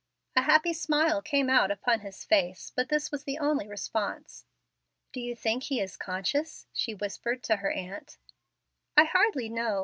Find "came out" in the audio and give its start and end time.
1.21-1.69